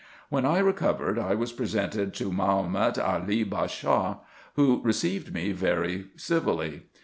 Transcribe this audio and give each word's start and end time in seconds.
When 0.29 0.47
I 0.47 0.57
recovered, 0.57 1.19
I 1.19 1.35
was 1.35 1.51
presented 1.51 2.15
to 2.15 2.31
Mahomet 2.31 2.97
Ali 2.97 3.43
Bashaw, 3.43 4.17
who 4.55 4.81
received 4.83 5.31
me 5.31 5.51
very 5.51 6.07
civilly. 6.15 6.85